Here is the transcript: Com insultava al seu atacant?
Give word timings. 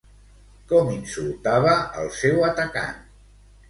Com 0.71 0.89
insultava 0.95 1.77
al 2.03 2.13
seu 2.19 2.45
atacant? 2.53 3.03